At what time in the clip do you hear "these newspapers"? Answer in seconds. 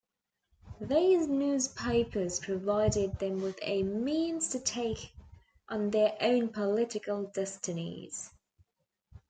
0.79-2.39